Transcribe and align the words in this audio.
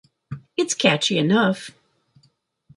It's 0.57 0.73
catchy 0.73 1.19
enough. 1.19 1.69